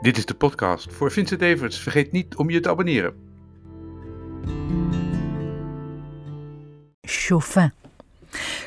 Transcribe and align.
Dit 0.00 0.16
is 0.16 0.26
de 0.26 0.34
podcast 0.34 0.92
voor 0.92 1.12
Vincent 1.12 1.42
Everts. 1.42 1.78
Vergeet 1.78 2.12
niet 2.12 2.36
om 2.36 2.50
je 2.50 2.60
te 2.60 2.68
abonneren. 2.68 3.14
Chauffin. 7.00 7.72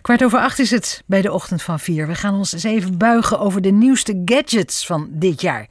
Kwart 0.02 0.24
over 0.24 0.40
acht 0.40 0.60
is 0.60 0.72
het 0.72 1.04
bij 1.06 1.22
de 1.22 1.32
ochtend 1.32 1.62
van 1.62 1.80
vier. 1.80 2.08
We 2.08 2.16
gaan 2.16 2.36
ons 2.36 2.54
eens 2.54 2.64
even 2.64 2.98
buigen 2.98 3.40
over 3.40 3.62
de 3.62 3.72
nieuwste 3.72 4.22
gadgets 4.26 4.86
van 4.86 5.08
dit 5.12 5.42
jaar. 5.42 5.70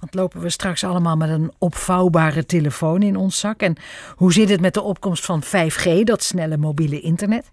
Want 0.00 0.14
lopen 0.14 0.40
we 0.40 0.50
straks 0.50 0.84
allemaal 0.84 1.16
met 1.16 1.28
een 1.28 1.52
opvouwbare 1.58 2.46
telefoon 2.46 3.02
in 3.02 3.16
ons 3.16 3.38
zak? 3.38 3.60
En 3.60 3.76
hoe 4.14 4.32
zit 4.32 4.48
het 4.48 4.60
met 4.60 4.74
de 4.74 4.82
opkomst 4.82 5.24
van 5.24 5.42
5G, 5.44 6.02
dat 6.04 6.22
snelle 6.22 6.56
mobiele 6.56 7.00
internet? 7.00 7.50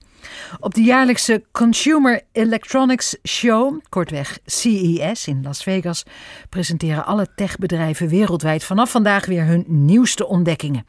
Op 0.59 0.73
de 0.73 0.81
jaarlijkse 0.81 1.43
Consumer 1.51 2.21
Electronics 2.31 3.15
Show, 3.27 3.79
kortweg 3.89 4.39
CES 4.45 5.27
in 5.27 5.43
Las 5.43 5.63
Vegas, 5.63 6.03
presenteren 6.49 7.05
alle 7.05 7.27
techbedrijven 7.35 8.07
wereldwijd 8.07 8.63
vanaf 8.63 8.91
vandaag 8.91 9.25
weer 9.25 9.45
hun 9.45 9.63
nieuwste 9.67 10.27
ontdekkingen. 10.27 10.85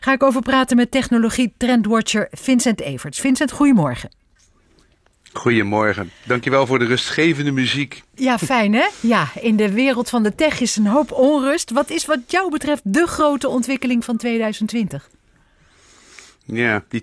Ga 0.00 0.12
ik 0.12 0.22
over 0.22 0.42
praten 0.42 0.76
met 0.76 0.90
technologie 0.90 1.54
trendwatcher 1.56 2.28
Vincent 2.30 2.80
Everts. 2.80 3.20
Vincent, 3.20 3.52
goedemorgen. 3.52 4.10
Goedemorgen. 5.32 6.10
Dankjewel 6.24 6.66
voor 6.66 6.78
de 6.78 6.84
rustgevende 6.84 7.50
muziek. 7.50 8.02
Ja, 8.14 8.38
fijn 8.38 8.74
hè? 8.74 8.86
Ja, 9.00 9.28
in 9.40 9.56
de 9.56 9.72
wereld 9.72 10.10
van 10.10 10.22
de 10.22 10.34
tech 10.34 10.60
is 10.60 10.76
een 10.76 10.86
hoop 10.86 11.12
onrust. 11.12 11.70
Wat 11.70 11.90
is 11.90 12.06
wat 12.06 12.18
jou 12.26 12.50
betreft 12.50 12.82
de 12.84 13.06
grote 13.06 13.48
ontwikkeling 13.48 14.04
van 14.04 14.16
2020? 14.16 15.08
Ja, 16.46 16.84
die 16.88 17.00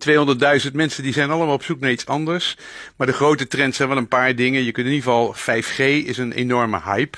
200.000 0.66 0.72
mensen 0.74 1.04
die 1.04 1.14
zijn 1.14 1.30
allemaal 1.30 1.54
op 1.54 1.64
zoek 1.64 1.80
naar 1.80 1.92
iets 1.92 2.06
anders. 2.06 2.58
Maar 2.96 3.08
de 3.08 3.14
grote 3.14 3.48
trends 3.48 3.78
zijn 3.78 3.90
wel 3.90 3.98
een 3.98 4.08
paar 4.08 4.36
dingen. 4.36 4.64
Je 4.64 4.72
kunt 4.72 4.88
in 4.88 4.94
ieder 4.94 5.12
geval 5.12 5.36
5G 5.36 5.78
is 6.06 6.18
een 6.18 6.32
enorme 6.32 6.82
hype. 6.84 7.18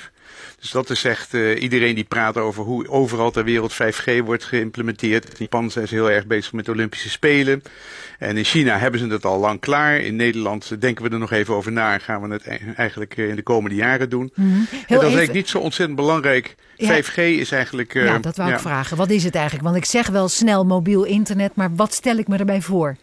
Dus 0.64 0.72
dat 0.72 0.90
is 0.90 1.04
echt 1.04 1.34
uh, 1.34 1.62
iedereen 1.62 1.94
die 1.94 2.04
praat 2.04 2.36
over 2.36 2.64
hoe 2.64 2.88
overal 2.88 3.30
ter 3.30 3.44
wereld 3.44 3.72
5G 3.72 4.24
wordt 4.24 4.44
geïmplementeerd. 4.44 5.24
In 5.24 5.34
Japan 5.38 5.70
zijn 5.70 5.88
ze 5.88 5.94
heel 5.94 6.10
erg 6.10 6.26
bezig 6.26 6.52
met 6.52 6.64
de 6.64 6.72
Olympische 6.72 7.10
Spelen. 7.10 7.62
En 8.18 8.36
in 8.36 8.44
China 8.44 8.78
hebben 8.78 9.00
ze 9.00 9.06
het 9.06 9.24
al 9.24 9.38
lang 9.38 9.60
klaar. 9.60 9.96
In 9.96 10.16
Nederland 10.16 10.80
denken 10.80 11.04
we 11.04 11.10
er 11.10 11.18
nog 11.18 11.32
even 11.32 11.54
over 11.54 11.72
na. 11.72 11.98
Gaan 11.98 12.22
we 12.22 12.32
het 12.32 12.46
eigenlijk 12.76 13.16
in 13.16 13.36
de 13.36 13.42
komende 13.42 13.76
jaren 13.76 14.10
doen. 14.10 14.32
Mm 14.34 14.52
-hmm. 14.52 14.66
En 14.70 14.84
dat 14.86 14.96
is 14.96 15.02
eigenlijk 15.02 15.32
niet 15.32 15.48
zo 15.48 15.58
ontzettend 15.58 15.98
belangrijk. 15.98 16.54
Ja. 16.76 17.02
5G 17.02 17.14
is 17.14 17.52
eigenlijk. 17.52 17.94
Uh, 17.94 18.04
ja, 18.04 18.18
dat 18.18 18.36
wou 18.36 18.48
ja. 18.48 18.54
ik 18.54 18.60
vragen. 18.60 18.96
Wat 18.96 19.10
is 19.10 19.24
het 19.24 19.34
eigenlijk? 19.34 19.64
Want 19.64 19.76
ik 19.76 19.84
zeg 19.84 20.08
wel 20.08 20.28
snel 20.28 20.64
mobiel 20.64 21.04
internet, 21.04 21.54
maar 21.54 21.74
wat 21.74 21.94
stel 21.94 22.16
ik 22.16 22.28
me 22.28 22.36
erbij 22.36 22.60
voor? 22.60 22.96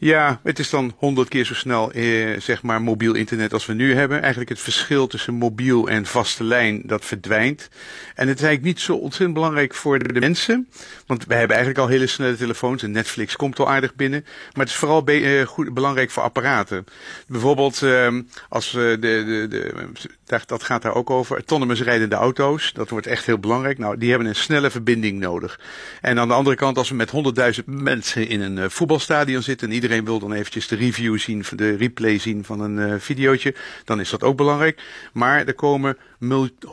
Ja, 0.00 0.40
het 0.42 0.58
is 0.58 0.70
dan 0.70 0.92
honderd 0.96 1.28
keer 1.28 1.44
zo 1.44 1.54
snel, 1.54 1.92
eh, 1.92 2.40
zeg 2.40 2.62
maar, 2.62 2.82
mobiel 2.82 3.14
internet 3.14 3.52
als 3.52 3.66
we 3.66 3.72
nu 3.72 3.94
hebben. 3.94 4.20
Eigenlijk 4.20 4.50
het 4.50 4.60
verschil 4.60 5.06
tussen 5.06 5.34
mobiel 5.34 5.88
en 5.88 6.06
vaste 6.06 6.44
lijn, 6.44 6.82
dat 6.84 7.04
verdwijnt. 7.04 7.68
En 8.14 8.28
het 8.28 8.38
is 8.38 8.44
eigenlijk 8.44 8.74
niet 8.74 8.80
zo 8.80 8.94
ontzettend 8.94 9.34
belangrijk 9.34 9.74
voor 9.74 9.98
de 9.98 10.20
mensen. 10.20 10.68
Want 11.06 11.24
we 11.24 11.34
hebben 11.34 11.56
eigenlijk 11.56 11.86
al 11.86 11.92
hele 11.92 12.06
snelle 12.06 12.36
telefoons 12.36 12.82
en 12.82 12.90
Netflix 12.90 13.36
komt 13.36 13.58
al 13.58 13.70
aardig 13.70 13.94
binnen. 13.94 14.24
Maar 14.24 14.64
het 14.64 14.68
is 14.68 14.74
vooral 14.74 15.02
be 15.02 15.20
uh, 15.20 15.46
goed, 15.46 15.74
belangrijk 15.74 16.10
voor 16.10 16.22
apparaten. 16.22 16.84
Bijvoorbeeld, 17.26 17.82
uh, 17.82 18.18
als 18.48 18.72
we 18.72 18.96
de, 19.00 19.24
de, 19.26 19.46
de, 19.48 20.40
dat 20.46 20.62
gaat 20.62 20.82
daar 20.82 20.94
ook 20.94 21.10
over, 21.10 21.36
autonomous 21.36 21.82
rijdende 21.82 22.16
auto's. 22.16 22.72
Dat 22.72 22.90
wordt 22.90 23.06
echt 23.06 23.26
heel 23.26 23.38
belangrijk. 23.38 23.78
Nou, 23.78 23.98
die 23.98 24.10
hebben 24.10 24.28
een 24.28 24.34
snelle 24.34 24.70
verbinding 24.70 25.18
nodig. 25.18 25.60
En 26.00 26.18
aan 26.18 26.28
de 26.28 26.34
andere 26.34 26.56
kant, 26.56 26.78
als 26.78 26.88
we 26.88 26.94
met 26.94 27.10
honderdduizend 27.10 27.66
mensen 27.66 28.28
in 28.28 28.40
een 28.40 28.56
uh, 28.56 28.64
voetbalstadion 28.68 29.42
zitten 29.42 29.68
en 29.68 29.74
iedereen 29.74 29.87
wil 30.04 30.18
dan 30.18 30.32
eventjes 30.32 30.68
de 30.68 30.76
review 30.76 31.18
zien, 31.18 31.44
de 31.56 31.76
replay 31.76 32.18
zien 32.18 32.44
van 32.44 32.60
een 32.60 32.76
uh, 32.76 32.94
videootje, 32.98 33.54
dan 33.84 34.00
is 34.00 34.10
dat 34.10 34.22
ook 34.22 34.36
belangrijk. 34.36 34.82
Maar 35.12 35.46
er 35.46 35.54
komen 35.54 35.96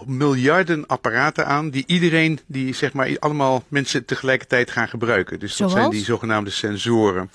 miljarden 0.05 0.87
apparaten 0.87 1.45
aan 1.45 1.69
die 1.69 1.83
iedereen, 1.87 2.39
die 2.45 2.73
zeg 2.73 2.93
maar 2.93 3.19
allemaal 3.19 3.63
mensen 3.67 4.05
tegelijkertijd 4.05 4.71
gaan 4.71 4.87
gebruiken. 4.87 5.39
Dus 5.39 5.49
dat 5.49 5.57
Zoals? 5.57 5.73
zijn 5.73 5.89
die 5.89 6.03
zogenaamde 6.03 6.49
sensoren. 6.49 7.29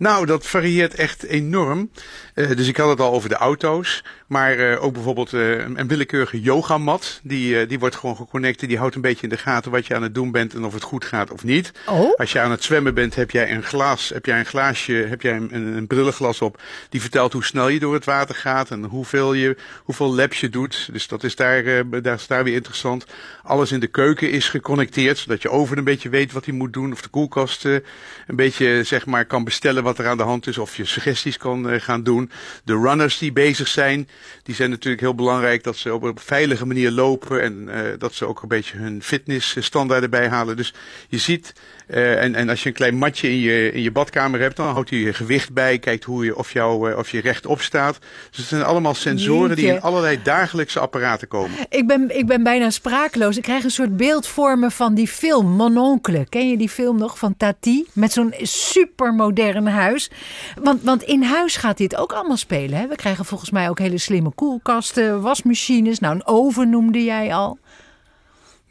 Nou, 0.00 0.26
dat 0.26 0.46
varieert 0.46 0.94
echt 0.94 1.22
enorm. 1.22 1.90
Uh, 2.34 2.56
dus 2.56 2.68
ik 2.68 2.76
had 2.76 2.88
het 2.88 3.00
al 3.00 3.12
over 3.12 3.28
de 3.28 3.34
auto's. 3.34 4.04
Maar 4.26 4.58
uh, 4.58 4.84
ook 4.84 4.92
bijvoorbeeld 4.92 5.32
uh, 5.32 5.58
een 5.58 5.88
willekeurige 5.88 6.40
yogamat. 6.40 7.20
Die, 7.22 7.66
die 7.66 7.78
wordt 7.78 7.96
gewoon 7.96 8.16
geconnect. 8.16 8.68
Die 8.68 8.78
houdt 8.78 8.94
een 8.94 9.00
beetje 9.00 9.22
in 9.22 9.28
de 9.28 9.36
gaten 9.36 9.70
wat 9.70 9.86
je 9.86 9.94
aan 9.94 10.02
het 10.02 10.14
doen 10.14 10.30
bent 10.30 10.54
en 10.54 10.64
of 10.64 10.74
het 10.74 10.82
goed 10.82 11.04
gaat 11.04 11.32
of 11.32 11.44
niet. 11.44 11.72
Oh? 11.86 12.14
Als 12.14 12.32
je 12.32 12.40
aan 12.40 12.50
het 12.50 12.64
zwemmen 12.64 12.94
bent, 12.94 13.14
heb 13.14 13.30
jij 13.30 13.50
een 13.52 13.62
glas, 13.62 14.08
heb 14.08 14.26
jij 14.26 14.38
een 14.38 14.46
glaasje, 14.46 14.92
heb 14.92 15.22
jij 15.22 15.36
een, 15.36 15.54
een 15.54 15.86
brillenglas 15.86 16.42
op. 16.42 16.62
Die 16.88 17.00
vertelt 17.00 17.32
hoe 17.32 17.44
snel 17.44 17.68
je 17.68 17.78
door 17.78 17.94
het 17.94 18.04
water 18.04 18.34
gaat 18.34 18.70
en 18.70 18.84
hoeveel, 18.84 19.32
je, 19.32 19.56
hoeveel 19.84 20.14
laps 20.14 20.40
je 20.40 20.48
doet. 20.48 20.88
Dus 20.92 21.08
dat 21.08 21.24
is 21.24 21.36
daar, 21.36 21.62
daar 22.02 22.14
is 22.14 22.26
daar 22.26 22.44
weer 22.44 22.54
interessant. 22.54 23.04
Alles 23.42 23.72
in 23.72 23.80
de 23.80 23.86
keuken 23.86 24.30
is 24.30 24.48
geconnecteerd, 24.48 25.18
zodat 25.18 25.42
je 25.42 25.50
oven 25.50 25.78
een 25.78 25.84
beetje 25.84 26.08
weet 26.08 26.32
wat 26.32 26.44
hij 26.44 26.54
moet 26.54 26.72
doen. 26.72 26.92
Of 26.92 27.02
de 27.02 27.08
koelkast 27.08 27.64
een 27.64 27.82
beetje 28.26 28.84
zeg 28.84 29.06
maar 29.06 29.24
kan 29.24 29.44
bestellen 29.44 29.82
wat 29.90 29.98
er 29.98 30.10
aan 30.10 30.16
de 30.16 30.22
hand 30.22 30.46
is. 30.46 30.58
Of 30.58 30.76
je 30.76 30.84
suggesties 30.84 31.36
kan 31.36 31.70
uh, 31.70 31.80
gaan 31.80 32.02
doen. 32.02 32.30
De 32.64 32.78
runners 32.78 33.18
die 33.18 33.32
bezig 33.32 33.68
zijn, 33.68 34.08
die 34.42 34.54
zijn 34.54 34.70
natuurlijk 34.70 35.02
heel 35.02 35.14
belangrijk 35.14 35.64
dat 35.64 35.76
ze 35.76 35.94
op 35.94 36.02
een 36.02 36.18
veilige 36.18 36.66
manier 36.66 36.90
lopen. 36.90 37.42
En 37.42 37.68
uh, 37.68 37.80
dat 37.98 38.14
ze 38.14 38.26
ook 38.26 38.42
een 38.42 38.48
beetje 38.48 38.78
hun 38.78 39.02
fitnessstandaarden 39.02 40.10
bijhalen. 40.10 40.56
Dus 40.56 40.74
je 41.08 41.18
ziet, 41.18 41.52
uh, 41.88 42.22
en, 42.22 42.34
en 42.34 42.48
als 42.48 42.62
je 42.62 42.68
een 42.68 42.74
klein 42.74 42.96
matje 42.96 43.28
in 43.28 43.38
je, 43.38 43.72
in 43.72 43.82
je 43.82 43.90
badkamer 43.90 44.40
hebt, 44.40 44.56
dan 44.56 44.66
houdt 44.66 44.90
hij 44.90 44.98
je 44.98 45.12
gewicht 45.12 45.52
bij. 45.52 45.78
Kijkt 45.78 46.04
hoe 46.04 46.24
je, 46.24 46.36
of, 46.36 46.52
jou, 46.52 46.94
of 46.94 47.10
je 47.10 47.20
rechtop 47.20 47.60
staat. 47.60 47.98
Dus 48.28 48.38
het 48.38 48.46
zijn 48.46 48.62
allemaal 48.62 48.94
sensoren 48.94 49.48
Jeetje. 49.48 49.62
die 49.62 49.72
in 49.74 49.80
allerlei 49.80 50.22
dagelijkse 50.22 50.80
apparaten 50.80 51.28
komen. 51.28 51.56
Ik 51.68 51.86
ben, 51.86 52.18
ik 52.18 52.26
ben 52.26 52.42
bijna 52.42 52.70
sprakeloos. 52.70 53.36
Ik 53.36 53.42
krijg 53.42 53.64
een 53.64 53.70
soort 53.70 53.96
beeld 53.96 54.26
voor 54.26 54.58
me 54.58 54.70
van 54.70 54.94
die 54.94 55.08
film 55.08 55.46
Mon 55.46 55.78
Oncle. 55.78 56.26
Ken 56.28 56.48
je 56.48 56.56
die 56.56 56.68
film 56.68 56.98
nog 56.98 57.18
van 57.18 57.36
Tati? 57.36 57.86
Met 57.92 58.12
zo'n 58.12 58.34
supermodern 58.42 59.66
huis. 59.80 60.10
Want, 60.62 60.82
want 60.82 61.02
in 61.02 61.22
huis 61.22 61.56
gaat 61.56 61.76
dit 61.76 61.96
ook 61.96 62.12
allemaal 62.12 62.36
spelen. 62.36 62.78
Hè? 62.78 62.86
We 62.86 62.96
krijgen 62.96 63.24
volgens 63.24 63.50
mij 63.50 63.68
ook 63.68 63.78
hele 63.78 63.98
slimme 63.98 64.30
koelkasten, 64.34 65.20
wasmachines. 65.22 65.98
Nou, 65.98 66.14
een 66.14 66.26
oven 66.26 66.70
noemde 66.70 67.04
jij 67.04 67.34
al. 67.34 67.58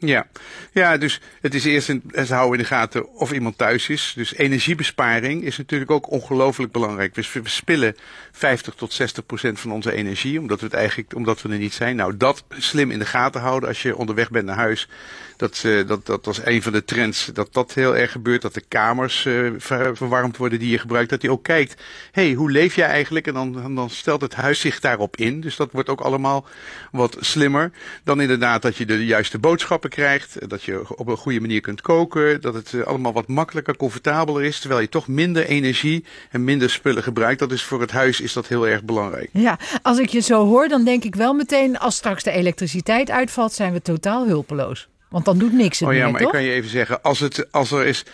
Ja. 0.00 0.26
ja, 0.72 0.96
dus 0.96 1.20
het 1.40 1.54
is 1.54 1.64
eerst 1.64 1.88
een, 1.88 2.02
ze 2.26 2.34
houden 2.34 2.58
in 2.58 2.62
de 2.62 2.68
gaten 2.68 3.14
of 3.14 3.32
iemand 3.32 3.58
thuis 3.58 3.88
is. 3.88 4.12
Dus 4.16 4.34
energiebesparing 4.34 5.44
is 5.44 5.56
natuurlijk 5.56 5.90
ook 5.90 6.10
ongelooflijk 6.10 6.72
belangrijk. 6.72 7.14
We 7.14 7.22
verspillen 7.22 7.96
50 8.32 8.74
tot 8.74 8.92
60 8.92 9.26
procent 9.26 9.60
van 9.60 9.72
onze 9.72 9.92
energie, 9.92 10.40
omdat 10.40 10.60
we 10.60 10.66
het 10.66 10.74
eigenlijk, 10.74 11.14
omdat 11.14 11.42
we 11.42 11.48
er 11.48 11.58
niet 11.58 11.72
zijn. 11.72 11.96
Nou, 11.96 12.16
dat 12.16 12.44
slim 12.48 12.90
in 12.90 12.98
de 12.98 13.06
gaten 13.06 13.40
houden 13.40 13.68
als 13.68 13.82
je 13.82 13.96
onderweg 13.96 14.30
bent 14.30 14.46
naar 14.46 14.56
huis. 14.56 14.88
Dat, 15.36 15.62
uh, 15.66 15.86
dat, 15.86 16.06
dat 16.06 16.24
was 16.24 16.40
een 16.44 16.62
van 16.62 16.72
de 16.72 16.84
trends, 16.84 17.26
dat 17.26 17.52
dat 17.52 17.74
heel 17.74 17.96
erg 17.96 18.12
gebeurt. 18.12 18.42
Dat 18.42 18.54
de 18.54 18.64
kamers 18.68 19.20
ver, 19.58 19.96
verwarmd 19.96 20.36
worden 20.36 20.58
die 20.58 20.70
je 20.70 20.78
gebruikt. 20.78 21.10
Dat 21.10 21.22
hij 21.22 21.30
ook 21.30 21.42
kijkt, 21.42 21.82
hey, 22.12 22.32
hoe 22.32 22.50
leef 22.50 22.74
jij 22.74 22.86
eigenlijk? 22.86 23.26
En 23.26 23.34
dan, 23.34 23.74
dan 23.74 23.90
stelt 23.90 24.20
het 24.20 24.34
huis 24.34 24.60
zich 24.60 24.80
daarop 24.80 25.16
in. 25.16 25.40
Dus 25.40 25.56
dat 25.56 25.72
wordt 25.72 25.88
ook 25.88 26.00
allemaal 26.00 26.46
wat 26.90 27.16
slimmer. 27.20 27.72
Dan 28.04 28.20
inderdaad 28.20 28.62
dat 28.62 28.76
je 28.76 28.86
de 28.86 29.06
juiste 29.06 29.38
boodschappen 29.38 29.89
krijgt. 29.90 30.48
Dat 30.48 30.62
je 30.62 30.96
op 30.96 31.06
een 31.06 31.16
goede 31.16 31.40
manier 31.40 31.60
kunt 31.60 31.80
koken. 31.80 32.40
Dat 32.40 32.54
het 32.54 32.72
uh, 32.72 32.82
allemaal 32.82 33.12
wat 33.12 33.28
makkelijker, 33.28 33.76
comfortabeler 33.76 34.44
is. 34.44 34.60
Terwijl 34.60 34.80
je 34.80 34.88
toch 34.88 35.08
minder 35.08 35.46
energie 35.46 36.04
en 36.30 36.44
minder 36.44 36.70
spullen 36.70 37.02
gebruikt. 37.02 37.38
Dat 37.38 37.52
is 37.52 37.62
voor 37.62 37.80
het 37.80 37.90
huis 37.90 38.20
is 38.20 38.32
dat 38.32 38.46
heel 38.46 38.68
erg 38.68 38.84
belangrijk. 38.84 39.28
Ja, 39.32 39.58
als 39.82 39.98
ik 39.98 40.08
je 40.08 40.20
zo 40.20 40.46
hoor, 40.46 40.68
dan 40.68 40.84
denk 40.84 41.04
ik 41.04 41.14
wel 41.14 41.32
meteen... 41.32 41.78
als 41.78 41.96
straks 41.96 42.22
de 42.22 42.30
elektriciteit 42.30 43.10
uitvalt, 43.10 43.52
zijn 43.52 43.72
we 43.72 43.82
totaal 43.82 44.26
hulpeloos. 44.26 44.88
Want 45.10 45.24
dan 45.24 45.38
doet 45.38 45.52
niks 45.52 45.78
het 45.78 45.88
Oh 45.88 45.94
ja, 45.94 46.02
meer, 46.02 46.12
maar 46.12 46.20
toch? 46.20 46.30
ik 46.30 46.36
kan 46.36 46.46
je 46.46 46.52
even 46.52 46.70
zeggen, 46.70 47.02
als, 47.02 47.20
het, 47.20 47.52
als 47.52 47.70
er 47.70 47.86
is... 47.86 48.04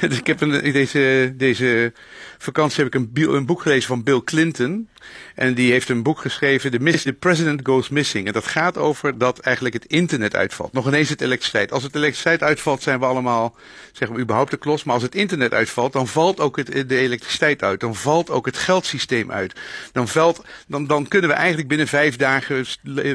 ik 0.00 0.26
heb 0.26 0.40
een, 0.40 0.72
deze, 0.72 1.34
deze 1.36 1.92
vakantie 2.38 2.84
heb 2.84 2.94
ik 2.94 3.00
een, 3.00 3.34
een 3.34 3.46
boek 3.46 3.62
gelezen 3.62 3.88
van 3.88 4.02
Bill 4.02 4.20
Clinton. 4.24 4.88
En 5.34 5.54
die 5.54 5.72
heeft 5.72 5.88
een 5.88 6.02
boek 6.02 6.18
geschreven, 6.18 6.70
The, 6.70 6.78
Miss, 6.78 7.02
The 7.02 7.12
President 7.12 7.60
Goes 7.62 7.88
Missing. 7.88 8.26
En 8.26 8.32
dat 8.32 8.46
gaat 8.46 8.76
over 8.76 9.18
dat 9.18 9.38
eigenlijk 9.38 9.74
het 9.74 9.84
internet 9.84 10.36
uitvalt. 10.36 10.72
Nog 10.72 10.86
ineens 10.86 11.08
het 11.08 11.20
elektriciteit. 11.20 11.72
Als 11.72 11.82
het 11.82 11.94
elektriciteit 11.94 12.42
uitvalt, 12.42 12.82
zijn 12.82 12.98
we 12.98 13.04
allemaal, 13.04 13.56
zeggen 13.92 14.16
we, 14.16 14.22
überhaupt 14.22 14.50
de 14.50 14.56
klos. 14.56 14.84
Maar 14.84 14.94
als 14.94 15.02
het 15.02 15.14
internet 15.14 15.52
uitvalt, 15.52 15.92
dan 15.92 16.08
valt 16.08 16.40
ook 16.40 16.56
het, 16.56 16.88
de 16.88 16.96
elektriciteit 16.96 17.62
uit. 17.62 17.80
Dan 17.80 17.94
valt 17.94 18.30
ook 18.30 18.46
het 18.46 18.56
geldsysteem 18.56 19.32
uit. 19.32 19.54
Dan, 19.92 20.08
valt, 20.08 20.44
dan, 20.66 20.86
dan 20.86 21.08
kunnen 21.08 21.30
we 21.30 21.36
eigenlijk 21.36 21.68
binnen 21.68 21.88
vijf 21.88 22.16
dagen, 22.16 22.66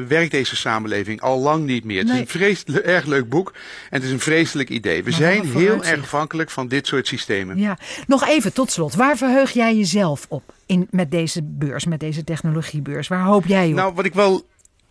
werkt 0.08 0.30
deze 0.30 0.56
samenleving 0.56 1.20
al 1.20 1.40
lang 1.40 1.64
niet 1.64 1.84
meer. 1.84 1.98
Het 1.98 2.08
is 2.08 2.18
een 2.18 2.28
vreselijk, 2.28 2.84
erg 2.86 3.04
leuk 3.04 3.28
boek. 3.28 3.52
En 3.90 3.96
het 3.96 4.02
is 4.02 4.10
een 4.10 4.20
vreselijk 4.20 4.68
idee. 4.68 5.04
We 5.04 5.10
Maar 5.10 5.18
zijn 5.18 5.46
heel 5.46 5.84
erg 5.84 6.02
afhankelijk 6.02 6.50
van 6.50 6.68
dit 6.68 6.86
soort 6.86 7.06
systemen. 7.06 7.58
Ja, 7.58 7.78
nog 8.06 8.28
even 8.28 8.52
tot 8.52 8.70
slot. 8.70 8.94
Waar 8.94 9.16
verheug 9.16 9.50
jij 9.50 9.76
jezelf 9.76 10.26
op 10.28 10.55
in, 10.66 10.88
met 10.90 11.10
deze 11.10 11.42
beurs, 11.42 11.84
met 11.84 12.00
deze 12.00 12.24
technologiebeurs? 12.24 13.08
Waar 13.08 13.24
hoop 13.24 13.46
jij 13.46 13.68
op? 13.68 13.74
Nou, 13.74 13.94
wat 13.94 14.04
ik 14.04 14.14
wel 14.14 14.44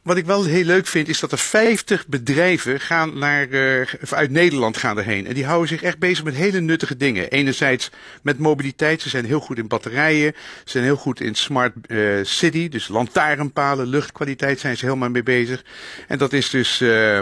wat 0.06 0.18
ik 0.18 0.26
wel 0.26 0.44
heel 0.44 0.64
leuk 0.64 0.88
vind, 0.88 1.08
is 1.08 1.20
dat 1.20 1.32
er 1.32 1.38
50 1.38 2.08
bedrijven 2.08 2.80
gaan 2.80 3.18
naar, 3.18 3.48
uh, 3.48 3.82
uit 4.10 4.32
Nederland 4.32 4.78
gaan 4.78 4.98
erheen. 4.98 5.28
En 5.28 5.34
die 5.34 5.46
houden 5.46 5.68
zich 5.68 5.82
echt 5.82 6.00
bezig 6.00 6.24
met 6.24 6.36
hele 6.36 6.60
nuttige 6.60 6.98
dingen. 6.98 7.30
Enerzijds 7.30 7.92
met 8.22 8.40
mobiliteit. 8.40 9.02
Ze 9.02 9.10
zijn 9.10 9.26
heel 9.26 9.40
goed 9.40 9.58
in 9.58 9.68
batterijen. 9.68 10.34
Ze 10.64 10.72
zijn 10.72 10.84
heel 10.84 10.96
goed 10.96 11.22
in 11.22 11.36
smart 11.36 11.74
uh, 11.88 12.20
city. 12.24 12.70
Dus 12.70 12.88
lantaarnpalen, 12.88 13.88
luchtkwaliteit 13.88 14.60
zijn 14.60 14.78
ze 14.78 14.86
helemaal 14.86 15.10
mee 15.10 15.24
bezig. 15.24 15.64
En 16.08 16.18
dat 16.18 16.34
is 16.34 16.50
dus... 16.50 16.82
Uh, 16.82 17.20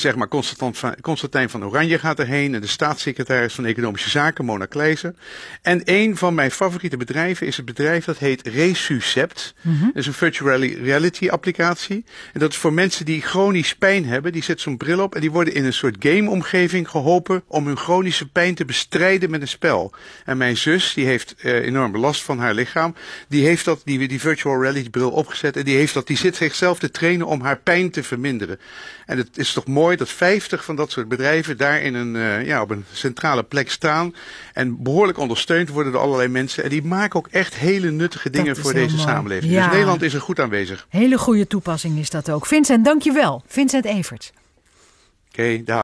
zeg 0.00 0.16
maar 0.16 0.28
Constantijn 1.00 1.50
van 1.50 1.64
Oranje 1.64 1.98
gaat 1.98 2.18
erheen 2.18 2.54
en 2.54 2.60
de 2.60 2.66
staatssecretaris 2.66 3.54
van 3.54 3.64
Economische 3.64 4.10
Zaken, 4.10 4.44
Mona 4.44 4.66
Kleiser. 4.66 5.14
En 5.62 5.80
een 5.84 6.16
van 6.16 6.34
mijn 6.34 6.50
favoriete 6.50 6.96
bedrijven 6.96 7.46
is 7.46 7.56
het 7.56 7.64
bedrijf 7.64 8.04
dat 8.04 8.18
heet 8.18 8.46
Resucept. 8.46 9.54
Mm 9.60 9.84
Dat 9.86 9.96
is 9.96 10.06
een 10.06 10.12
virtual 10.12 10.60
reality 10.60 11.28
applicatie. 11.28 12.04
En 12.32 12.40
dat 12.40 12.50
is 12.50 12.56
voor 12.56 12.72
mensen 12.72 13.04
die 13.04 13.20
chronisch 13.22 13.74
pijn 13.74 14.06
hebben. 14.06 14.32
Die 14.32 14.42
zetten 14.42 14.64
zo'n 14.64 14.76
bril 14.76 15.00
op 15.00 15.14
en 15.14 15.20
die 15.20 15.30
worden 15.30 15.54
in 15.54 15.64
een 15.64 15.72
soort 15.72 15.96
gameomgeving 15.98 16.88
geholpen 16.88 17.42
om 17.46 17.66
hun 17.66 17.78
chronische 17.78 18.28
pijn 18.28 18.54
te 18.54 18.64
bestrijden 18.64 19.30
met 19.30 19.40
een 19.40 19.48
spel. 19.48 19.92
En 20.24 20.36
mijn 20.36 20.56
zus, 20.56 20.94
die 20.94 21.06
heeft 21.06 21.34
uh, 21.42 21.52
enorme 21.52 21.98
last 21.98 22.22
van 22.22 22.38
haar 22.38 22.54
lichaam, 22.54 22.94
die 23.28 23.44
heeft 23.44 23.64
dat, 23.64 23.82
die, 23.84 24.08
die 24.08 24.20
virtual 24.20 24.62
reality 24.62 24.90
bril 24.90 25.10
opgezet 25.10 25.56
en 25.56 25.64
die 25.64 25.76
heeft 25.76 25.94
dat, 25.94 26.06
die 26.06 26.16
zit 26.16 26.36
zichzelf 26.36 26.78
te 26.78 26.90
trainen 26.90 27.26
om 27.26 27.40
haar 27.40 27.58
pijn 27.58 27.90
te 27.90 28.02
verminderen. 28.02 28.58
En 29.06 29.18
het 29.18 29.38
is 29.38 29.52
toch 29.52 29.66
mooi 29.66 29.85
dat 29.94 30.08
50 30.08 30.64
van 30.64 30.76
dat 30.76 30.90
soort 30.90 31.08
bedrijven 31.08 31.56
daar 31.56 31.80
in 31.80 31.94
een, 31.94 32.14
uh, 32.14 32.46
ja, 32.46 32.62
op 32.62 32.70
een 32.70 32.84
centrale 32.92 33.42
plek 33.42 33.70
staan. 33.70 34.14
En 34.52 34.82
behoorlijk 34.82 35.18
ondersteund 35.18 35.68
worden 35.68 35.92
door 35.92 36.00
allerlei 36.00 36.28
mensen. 36.28 36.64
En 36.64 36.70
die 36.70 36.84
maken 36.84 37.18
ook 37.18 37.28
echt 37.30 37.54
hele 37.54 37.90
nuttige 37.90 38.30
dingen 38.30 38.56
voor 38.56 38.72
deze 38.72 38.94
mooi. 38.94 39.08
samenleving. 39.08 39.52
Ja. 39.52 39.62
Dus 39.62 39.72
Nederland 39.72 40.02
is 40.02 40.14
er 40.14 40.20
goed 40.20 40.40
aanwezig. 40.40 40.86
Hele 40.88 41.18
goede 41.18 41.46
toepassing 41.46 41.98
is 41.98 42.10
dat 42.10 42.30
ook. 42.30 42.46
Vincent, 42.46 42.84
dankjewel. 42.84 43.42
Vincent 43.46 43.84
Evert. 43.84 44.32
Oké, 45.28 45.42
okay, 45.42 45.64